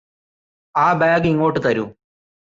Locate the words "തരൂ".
1.65-1.85